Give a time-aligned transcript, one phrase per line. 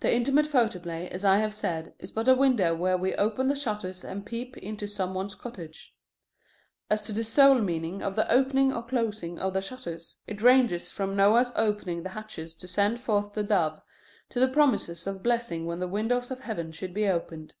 [0.00, 3.54] The Intimate Photoplay, as I have said, is but a window where we open the
[3.54, 5.94] shutters and peep into some one's cottage.
[6.88, 10.90] As to the soul meaning in the opening or closing of the shutters, it ranges
[10.90, 13.82] from Noah's opening the hatches to send forth the dove,
[14.30, 17.52] to the promises of blessing when the Windows of Heaven should be opened.